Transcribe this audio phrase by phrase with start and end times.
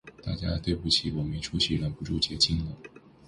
[0.23, 2.75] 大家对不起，我没出息，忍不住结晶了